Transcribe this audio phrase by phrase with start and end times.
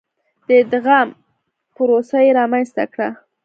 [0.47, 1.07] د ادغام
[1.75, 3.09] پروسه یې رامنځته کړه.